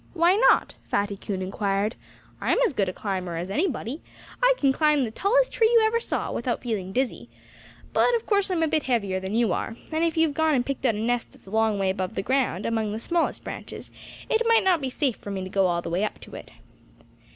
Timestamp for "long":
11.51-11.77